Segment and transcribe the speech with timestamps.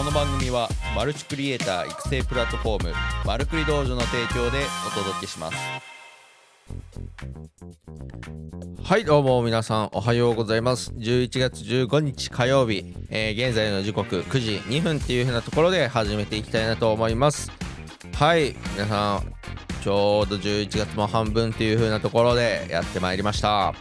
[0.00, 2.94] この番組はマルチクリエイター育成プラットフォーム
[3.26, 5.58] マルクリ道場の提供でお届けします。
[8.82, 10.90] はいどうも皆さんおはようございます。
[10.92, 17.52] 11月15日火曜日、えー現在の時刻9時2分っていう風なところで始めていきたいなと思います。
[18.14, 19.34] はい皆さん
[19.82, 23.74] ちょうど11月も半分っていう風なところでやってまいりました。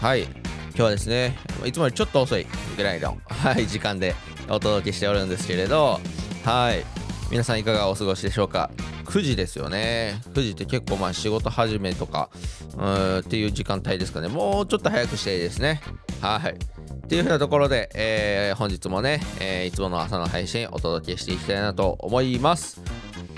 [0.00, 2.44] はい今日はですねいつもよりちょっと遅い
[2.76, 4.16] ぐらいの、はい、時間で
[4.48, 6.00] お届けしておるんですけれど
[6.44, 6.84] はい。
[7.30, 8.70] 皆さんいかがお過ごしでしょうか
[9.06, 10.20] ？9時ですよね。
[10.34, 12.28] 9時って結構まあ仕事始めとか
[12.76, 14.28] うんっていう時間帯ですかね。
[14.28, 15.80] もうちょっと早くしていですね。
[16.20, 16.52] はい。
[16.52, 22.80] っていうふうなところで、えー本日もね、えーいつもの朝の配信お届けしていきたいなと思います。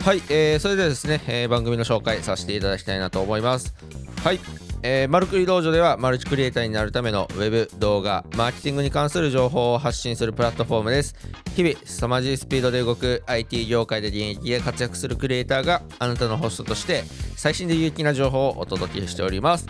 [0.04, 3.74] はい、えーそれではですね、え番組の紹介させていただきたいなと思います。
[4.22, 4.40] はい。
[4.88, 11.16] えーマルクリ道場ではマルチクリエイターになるためのウェブ動画マーケティングに関する情報を発信するプラットフォームです。
[11.56, 17.02] 日々凄まじいスピードで動く IT 業界で現役で活躍するクリエイターがあなたのホストとして
[17.34, 19.66] 最新で有益な情報をお届けしております。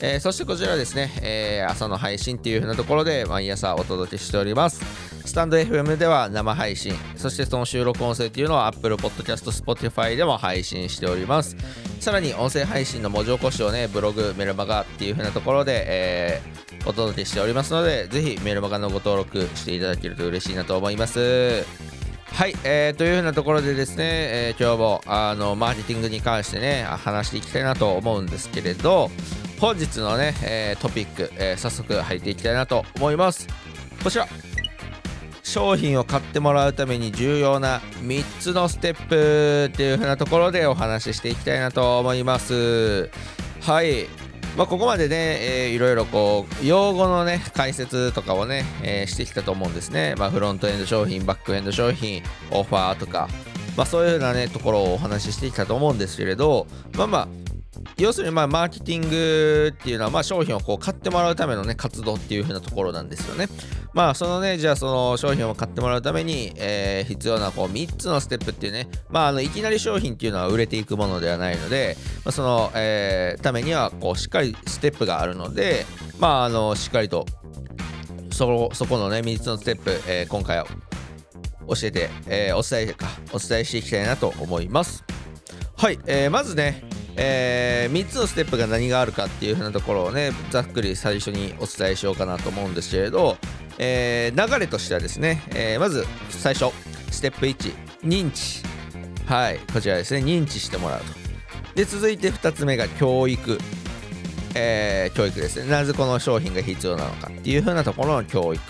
[0.00, 5.05] えーそしてこちらですね、えー朝の配信っていう風なところで毎朝お届けしております。
[5.26, 11.56] スタンド FM では生配信、そしてその収録音声っていうのは Apple Podcast、Spotify でも配信しております。
[12.00, 21.64] さらに音声配信の文字起こしをね、ブログ、メルマガっていう風なところで、えーお届けしておりますので、ぜひメルマガのご登録していただけると嬉しいなと思います。
[22.32, 29.10] はい、えーというふうなところでですね、えー今日もあのマーケティングに関してね話していきたいなと思うんですけれど
[29.58, 33.48] 本日のね、えートピック、えー早速入っていきたいなと思います
[34.04, 34.28] こちら
[35.46, 43.08] 商品を買ってもらうために重要な3つのステップっていうふうなところでお話ししていきたいなと思います。
[43.62, 44.08] はい。
[44.56, 53.28] まあ、ここまでね、えーいろいろこう用語のね解説とかをね、えーしてきたと思うんですね、まあ、フロントエンド商品バックエンド商品オファーとか、
[53.76, 56.66] まあ、そういうようなねところをお話ししてきたと思うんですけれど。
[56.96, 57.45] まあまあ
[57.98, 63.48] 要するにまあマーケティングっていうのはまあ商品をこう買ってもらうためのね活動っていう風なところなんですよね。
[63.94, 71.96] まあそのねじゃあその商品を買ってもらうために、え必要なこう3つのステップっていうねまああのいきなり商品っていうのは売れていくものではないので、
[72.30, 75.86] その、えためにはこうしっかりステップがあるので
[76.18, 77.24] まああのしっかりと
[78.30, 80.66] そそこのね3つのステップ、え今回は
[81.68, 85.02] 教えて、えーお伝えかお伝えしていきたいなと思います。
[85.78, 86.84] はい、えーまずね、
[87.16, 93.36] えー3つのステップが何があるかっていう風なところをねざっくり最初にお伝えしようかなと思うんですけれど、
[93.78, 96.72] えー流れとしてはですね、えーまず最初
[97.10, 98.62] ステップ1認知。
[99.26, 101.06] はいこちらですね認知してもらうと。
[101.74, 103.58] で続いて2つ目が教育。
[104.54, 105.70] えー教育ですね。
[105.70, 108.60] なぜこの商品が必要なのかっていう風なところの教育。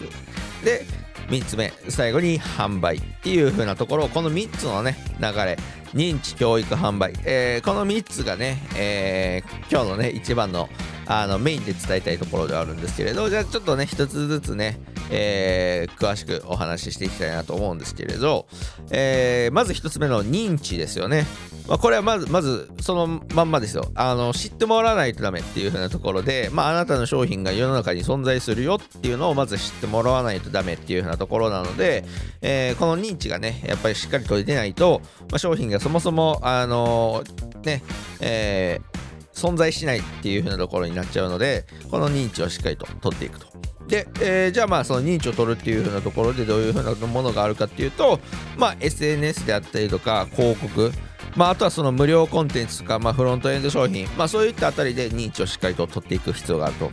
[0.65, 0.85] で
[1.29, 4.05] 3つ目最後に販売っていう風なところ。
[4.05, 5.59] をこの3つのね流れ。
[5.95, 10.69] 認知教育販売、えーこの3つがね、えー今日のね一番の
[11.07, 14.79] あのメインで伝えたいところではあるんですけれどじゃあちょっとね1つずつね、
[15.11, 18.47] えー詳しくお話ししていきたいなと思うんですけれど、
[18.91, 21.27] えーまず1つ目の認知ですよね。
[21.69, 23.91] まあ、これはまずまずそのまんまですよ。
[23.95, 32.05] あの知ってもらわないとダメっていう風なところで、まあ、あなたの商品が世の中に存在するよっていうのをまず知ってもらわないとダメっていう風なところなので、
[32.41, 35.01] えーこの認知がねやっぱりしっかり取れてないと、
[35.31, 37.25] まあ、商品がそもそもあの
[37.65, 37.83] ね
[38.21, 39.06] えー
[39.37, 43.47] 存在しないっていう風なところになっちゃうのでこの認知をしっかりと取っていくと。
[43.87, 48.19] で、えーじゃあまあその認知を取るっていう風なところでどういう風なものがあるかっていうと、
[48.57, 50.91] まあ、SNS であったりとか広告
[51.37, 56.91] まあ、あとはその無料コンテンツとか、まあ、フロントエンド商品、まあ、そういったあたりで認知をしっかりと取っていく必要があると。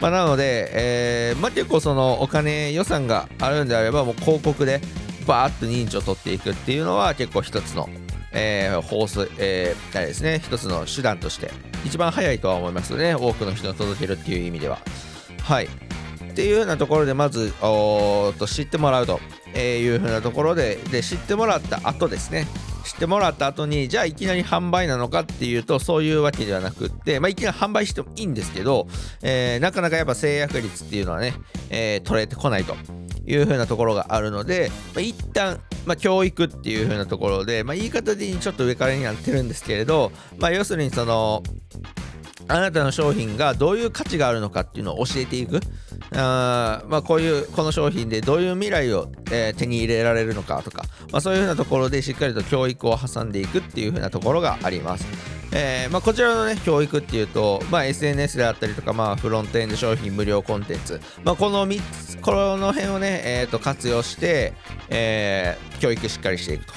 [0.00, 4.80] まあ、なので、えーまあ、結構そのお金予算があるんであればもう広告で
[5.26, 7.88] バーッと認知を取っていくっていうのは結構一つの、
[8.32, 11.52] えー、放送、えーあれですね一つの手段として
[11.84, 13.14] 一番早いとは思いますね。
[13.14, 14.78] 多くの人に届けるっていう意味では。
[15.42, 15.66] はい。
[15.66, 19.20] っていうようなところでまずおーっと知ってもらうと。
[19.54, 22.46] えいうふうなところでで知ってもらった後ですね。
[22.84, 28.88] 知ってもらった後にじゃあいきなり販売なのかっていうとそういうわけではなくって、まあ、いきなり販売してもいいんですけど、
[29.22, 31.34] えーなかなかやっぱ制約率っていうのはね、
[31.70, 32.74] えー取れてこないと。
[33.26, 41.42] いうふうなところがあるので、まあ、一旦、まあ、教育っていうふうなところで、まあ、言い方的にちょっと上からになってるんですけれど、まあ、要するにその
[42.48, 45.60] あなたの商品がどういう価値があるのかっていうのを教えていく
[46.14, 55.41] あーまあ、こういうこの商品でどういう未来を、えー手に入れられるのかとか、まあ、そういうふうなところでしっかりと教育を挟んでいくっていうふうなところがあります。
[55.54, 64.54] えーまあ、こちらのね教育っていうと、まあ、SNS であったりとか、まあ、フロントエンド商品無料コンテンツ、まあ、この3つこの辺をね、えー、と活用して、
[64.88, 66.72] えー、教育しっかりしていくと。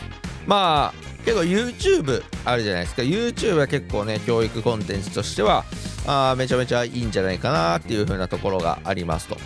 [0.46, 3.02] まあ結構 YouTube あるじゃないですか。
[3.02, 5.66] YouTube は結構ね教育コンテンツとしては
[6.06, 9.38] あめちゃめちゃいいんじゃないかなっていう風なところがありますと。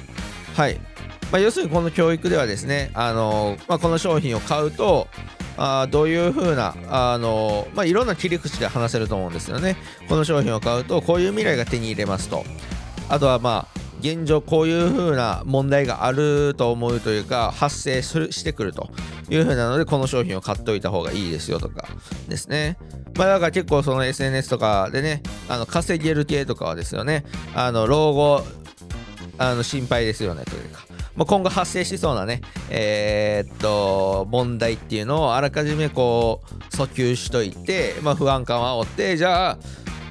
[0.56, 0.80] はい。
[1.32, 5.08] まあ、要するにこの教育ではですね、あのまあ、この商品を買うと
[5.62, 9.76] あどういう風なあのまあ、いろんな切り口で話せると思うんですよね。
[10.08, 12.46] この商品を買うとこういう未来が手に入れますと。
[13.10, 18.90] あとはまあ現状こういう風な問題があると思うというか発生するしてくると。
[19.30, 21.88] いう風なのでこの商品を買っておいた方がいいですよとか
[22.28, 22.78] ですね。
[23.16, 27.26] まあだから結構その SNS とかでねあの稼げる系とかはですよね。
[27.54, 28.44] あの老後
[29.38, 30.89] あの心配ですよねというか。
[31.20, 32.40] まあ、今後発生しそうなね、
[32.70, 39.58] えー、っと、問題っていうのをあらかじめこう、訴求しといて、まあ、不安感を煽って、じゃあ、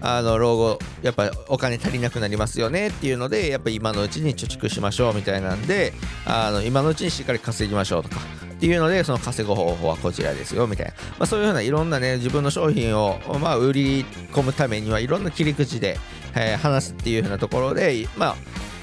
[0.01, 5.93] あの老後やっぱお金足りなくなりますよねっていうのでやっぱ今のうちに貯蓄しましょうみたいなんで
[6.25, 8.21] あの今のうちにしっかり稼ぎましょうとか
[8.53, 15.99] っていうのでその稼ぐ方法はこちらですよみたいな、まあ、そういうふうないろんなね自分の商品を、まあ、売り込むためにはいろんな切り口で、
[16.37, 18.37] えー、話すっていうふうなところでまあ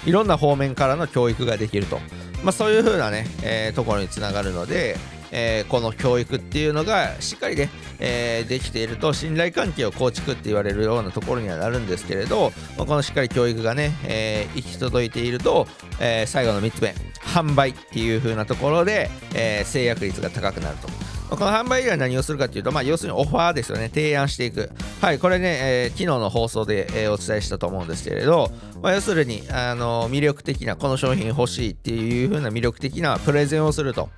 [0.06, 2.00] いろんな方面からの教育ができると、
[2.44, 4.96] まあ、そういうふうなね、えー、ところにつながるので
[5.32, 7.70] えー、この教育っていうのがしっかりね、
[8.00, 15.68] えー、できていると信頼関係を構築って言われるようなところにはなるんですけれど、まあ、このしっかり教育がね、えー、行き届いていると、
[16.00, 20.88] え最後の3つ目販売っていう風なところで、え制約率が高くなると。
[21.30, 23.90] この販売以外何をするかっていうと、まあ、要するにオファーですよね。
[23.90, 24.70] 提案していく。
[25.02, 28.52] はい、これね、えー、昨日の放送で、えー、お伝えしたと思うんですけれど、
[28.82, 34.10] まあ、要するに、あの魅力的な、この商品欲しいっていう風な魅力的なプレゼンをすると。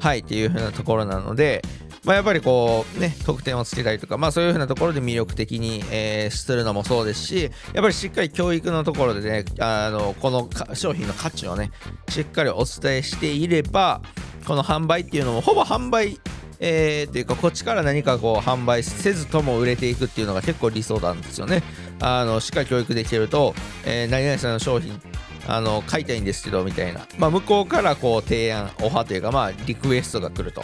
[0.00, 1.62] はいっていう風なところなので、
[2.04, 11.70] まあ、やっぱりこうね得点をつけたりとか、まあ、そういう風なところで魅力的に、えー、するのもそうですしやっぱりしっかり教育のところでねあのこの商品の価値をね
[12.08, 14.00] しっかりお伝えしていれば
[14.46, 16.18] この販売っていうのもほぼ販売
[16.60, 21.62] えー、っていうかこっちから何かこう販売せずとも売れていくっていうのが結構理想なんですよね。
[22.00, 23.54] あのしっかり教育できてると、
[23.84, 25.00] えー、何々さんの商品
[25.48, 30.62] あの買いたいんですけどみたいな、まあ、向こうからこう提案オファーというかまあリクエストが来ると。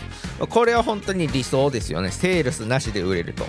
[0.48, 2.10] これは本当に理想ですよね。
[2.10, 3.44] セールスなしで売れると。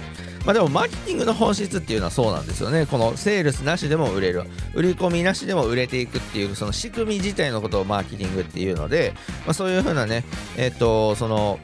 [0.45, 2.85] まあでもマーケティングの本質っていうのはそうなんですよね。
[2.85, 4.43] このセールスなしでも売れる。
[4.73, 9.13] 売り込みなしでも売れていくっていうその仕組み自体のことをマーケティングっていうので、
[9.45, 10.23] まあ、そういうふうなね
[10.55, 11.59] えっ、とその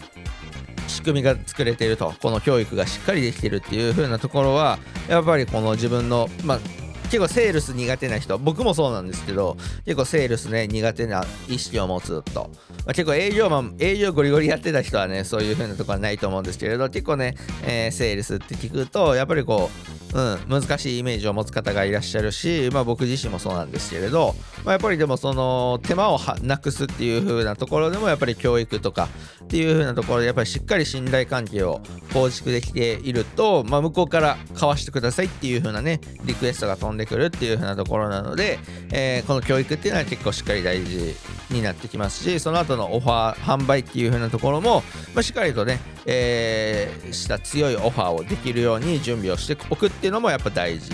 [1.03, 6.59] 組みが作れているとこの教育がしっかりできているっていう風なところはやっぱりこの自分のまあ
[7.05, 9.55] 結構セールス苦手な人僕もそうなんですけど
[9.85, 12.50] 結構セールスね苦手な意識を持つと、
[12.85, 17.35] まあ、結構営業マン営業ゴリゴリやってた人はねそういう風なところはないと思うんですけれど結構ね、
[17.65, 29.09] えー、セールスって聞くとやっぱりこううん、難しいイメージを持つ方がいらっしゃるし、まあ、僕自身もそうなんですけれど、まあ、やっぱりでもその手間をなくすっていう風なところでもやっぱり教育とか
[29.44, 31.81] っていう風なところでやっぱりしっかり信頼関係を
[32.13, 38.59] 構築できていると、まあ、向こうから買わしてくださいっていう風なねリクエストが飛んでくるっていう風なところなので、
[38.91, 41.15] えー、この教育っていうのは結構しっかり大事
[41.53, 44.83] になってきますしその後のオファー販売っていう風なところも、
[45.13, 50.91] まあ、しっかりとね、えー、した強いオファーをできるように準備をしておくっていうのもやっぱ大事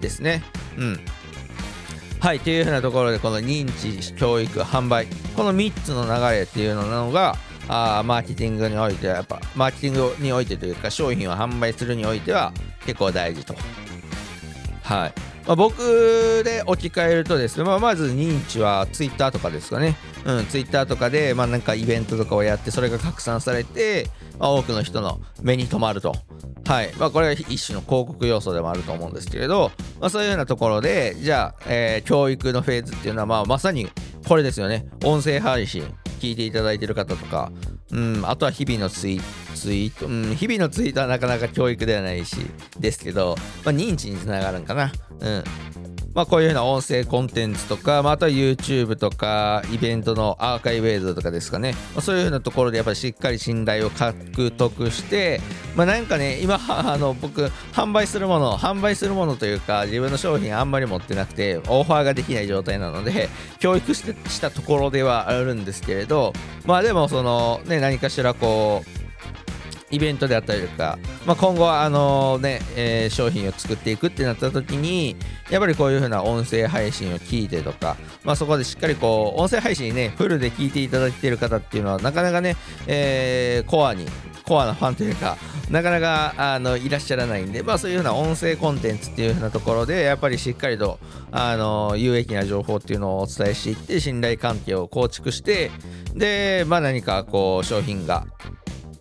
[0.00, 0.42] ですね。
[0.76, 1.00] うん。
[2.20, 7.36] はい、というふうなところで、この認知、教育、販売、この3つの流れっていうのが、
[7.68, 12.52] あマーケティングにおいては、やっぱ、マーケティングにおいてというか、商品を販売するにおいては、
[12.86, 13.56] 結構大事と。
[14.84, 15.31] はい。
[15.46, 19.96] まあ、僕で置き換えるとですね、まあ、まず認知は Twitter とかですかね。
[20.24, 24.08] うん、Twitter とかで、まあ、なんかイベントとかをやって、それが拡散されて、
[24.38, 26.14] まあ、多くの人の目に留まると。
[26.64, 26.92] はい。
[26.98, 33.88] まあ、これは一種の広告要素でもあると思うんですけれど、まあ、そういうようなところで、じゃあ、えー、教育のフェーズっていうのは、まあ、まさに
[34.26, 34.86] これですよね。
[35.04, 37.50] 音声配信、聞いていただいてる方とか、
[37.90, 39.20] うん、あとは日々のツイッ
[39.52, 42.36] ツイート、うん、日々のツイートはなかなか教育ではないし、
[42.78, 44.92] ですけど、まあ、認知につながるんかな。
[45.20, 45.44] うん。
[46.14, 55.40] まあ、こういうような音声コンテンツとか、また YouTube とか、イベントのアーカイブ映像とかですかね、まあ、そういうようなところでやっぱりしっかり信頼を獲得して、
[55.74, 66.34] まあ、なんかね、今、あの僕、販売するもの、販売するものというか、自分の商品あんまり持ってなくて、オファーができない状態なので、教育してしたところではあるんですけれど、
[66.66, 69.01] まあでも、その、ね、何かしらこう、
[69.92, 75.16] イベントであったりとか、まあ、今後はあのね、えー、商品を作っていくってなった時に
[75.50, 82.56] やっぱりこういう風な音声配信を聞いてとか、まあ、そこでしっかりこう音声配信ねフルで聞いていただいている方っていうのはなかなかね、
[82.86, 84.06] えー、コアに
[84.44, 85.36] コアなファンというか
[85.70, 90.98] なかなかあのいらっしゃらないんで、まあ、そういうふうな音声コンテンツっていうふうなところでやっぱりしっかりと
[91.30, 95.70] あの有益な情報っていうのをお伝えしていって信頼関係を構築して
[96.14, 98.26] で、まあ、何かこう商品が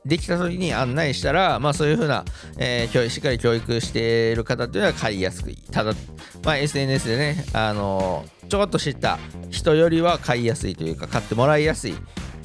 [0.05, 2.25] できた時に案内したら、まあ、そういうふうな、
[2.57, 5.93] えー、しっかり教育している方っていうのは買いやすくただ、
[6.43, 9.19] まあ、SNS でね、あのちょこっと知った
[9.51, 11.95] 人よりは買いやすいというか買ってもらいやすい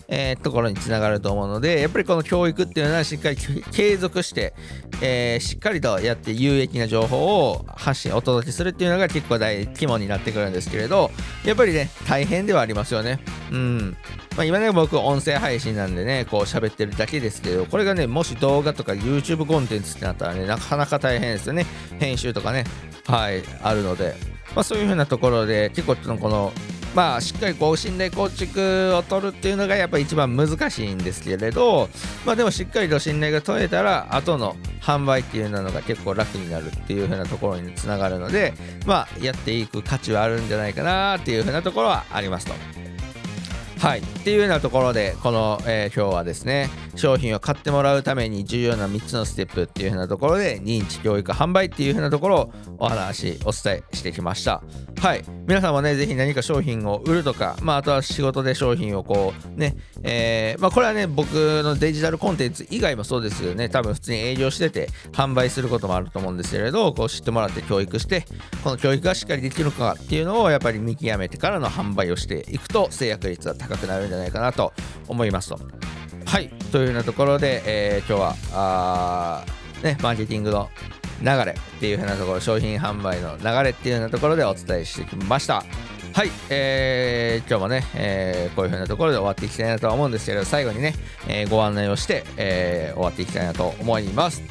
[0.08, 4.54] えー、ところにつながると思うのでやっぱりこの教育っていうのはしっかり継続して、
[5.02, 11.10] えー、しっかりとやって有益な情報を発信お届けするっていうのが結構大肝になってくるんですけれど
[11.44, 13.20] やっぱりね大変ではありますよね。
[13.50, 13.96] うん。
[14.36, 21.66] まあ、今ね僕音声配信なんでねこう喋ってるだけですけどこれがねもし動画とか YouTube コンテンツってなったらねなかなか大変ですよね。
[21.98, 22.64] 編集とかね
[23.06, 24.36] はいあるので。
[24.54, 26.50] まあ、そういう風なところで結構この
[26.96, 31.90] まあ、しっかりこう信頼構築を取るっていうのがやっぱ一番難しいんですけれど、
[32.24, 38.54] まあ、でもしっかりと信頼が取れたら後の販売っていうのが結構楽になるっていう風なところにつながるので、
[38.86, 42.75] まあ、やっていく価値はあるんじゃないかなっていう風なところはありますと。
[43.78, 44.00] はい。
[44.00, 54.62] っていうようなところで、この、えー、今日はですね、商品を買ってもらうために重要な3つのステップっていう風なところで、認知教育販売っていう風なところをお話、お伝えしてきました。
[54.98, 55.24] はい。
[55.46, 63.68] 皆さんもね、ぜひ何か商品を売るとか、まあ、あとは仕事で商品をこう、ね、えー、まあ、これはね、僕のデジタルコンテンツ以外もそうですよね。
[63.68, 68.24] 多分普通に営業してて、販売することもあると思うんですけれど、こう知ってもらって教育して、
[68.64, 74.72] この教育がしっかりできるかっていうのをやっぱり見極めてからの販売をしていくと、制約率は高高くなるんじゃないかなと
[75.08, 75.60] 思いますと。
[76.24, 76.48] はい。
[76.72, 79.44] というようなところで、えー、今日は、あ
[79.82, 80.68] ね、マーケティングの
[81.22, 85.64] 流れっていう風なところ商品販売の流れっていうようなところでお伝えしてきました
[86.12, 90.94] はい、えー、今日もね、えー、こういう風なところで終わっていきたいなとは思うんですけど最後にね、
[91.28, 94.42] えー、ご案内をして、えー、終わっていきたいなと思います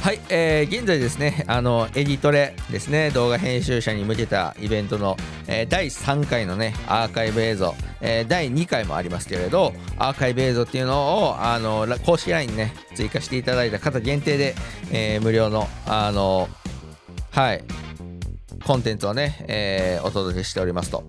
[0.00, 14.54] はい、えー、現在ですね、あの、エディトレですね、動画編集者に向けたイベントの、えー、第3回のね、アーカイブ映像、えー、第2回もありますけれど、アーカイブ映像っていうのを、あの、公式 LINE にね、追加していただいた方限定で、
[14.90, 16.48] えー、無料の、あの、
[17.30, 17.62] はい、
[18.64, 21.04] コンテンツをね、えー、お届けしておりますと。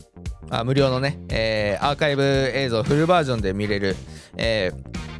[0.49, 3.95] あ無料のね、えー、アーカイブ映像フルバージョンで見れる、
[4.35, 5.10] えー、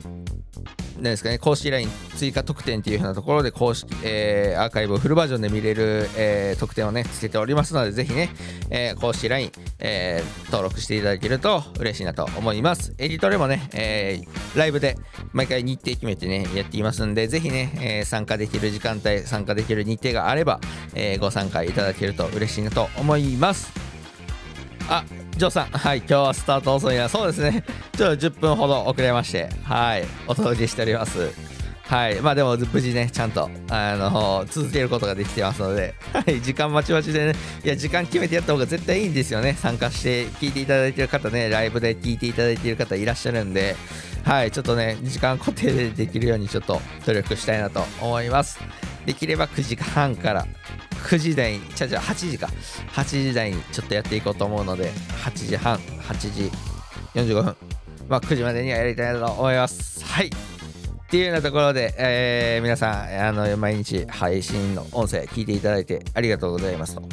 [1.03, 8.29] ですかね、公式 LINE 追加特典っていう風なところで公式、えー、アーカイブをフルバージョンで見れる、えー、特典をね、つけておりますので、ぜひね、
[8.69, 12.93] えー、公式 LINE、えー、登録していただけると嬉しいなと思います。
[12.97, 14.97] エディトレもね、えー、ライブで
[15.33, 20.59] 毎回日程決めてね、やっていますんで、ぜひね、えー、参加できる時間帯、参加できる日程があれば、
[20.93, 23.71] えー、ご参加いただけると嬉しいなと思います。
[24.89, 25.05] あ、
[25.41, 27.09] ジョーさん、はい、今日はスタート遅いな。
[27.09, 27.63] そうですね。
[27.97, 31.31] ちょっと10分ほど遅れまして、はい、お届けしております。
[31.81, 37.33] はい、まあでも無事ね、ちゃんと、あの、続けることができてますので、 はい、時間まちまちでね、
[37.65, 39.57] いや、時間決めてやった方が絶対いいんですよね。
[39.59, 43.75] 参加して聞いていただいてる方ね、ライブで聞いていただいている方いらっしゃるんで、
[44.23, 48.59] はい、ちょっとね、時間固定でできるようにちょっと努力したいなと思います。
[49.07, 50.45] できれば9時半から
[51.03, 52.47] 9時台に、ちゃちゃ8時か、
[52.93, 54.91] 8時台にちょっとやっていこうと思うので、
[55.23, 56.51] 8時半、8時
[57.13, 57.55] 45分、
[58.07, 60.03] まあ、9時までにはやりたいなと思います。
[60.05, 60.27] はい。
[60.27, 60.29] っ
[61.11, 67.03] ていうようなところで、えー、皆さん、あの、毎日配信の音声聞いていただいてありがとうございますと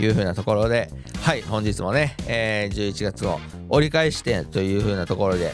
[0.00, 0.88] いうふうなところで、
[1.22, 5.52] はい、本日もね、えー、11月を折り返してというふうなところで、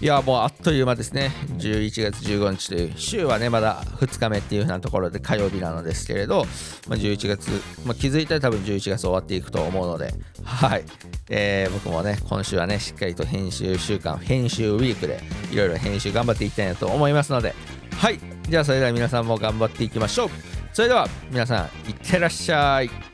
[0.00, 1.30] いや、もうあっという間ですね。
[1.58, 6.46] 11月15日という週はね、まだ2日目っていう風なところで火曜日なのですけれど、
[6.88, 7.48] まあ、11月、
[7.84, 10.12] まあ、気づいたら多分11月終わっていくと思うので、
[10.42, 10.84] はい。
[11.30, 15.22] えー、僕もね、今週はね、しっかりと編集週間、編集ウィークで、
[15.52, 17.54] いろいろ編集頑張っていきたいなと思いますので、
[17.96, 18.18] はい。
[18.48, 20.30] じゃあ、それでは皆さんも頑張っていきましょう。
[20.72, 23.07] それでは、皆さん、いってらっしゃい。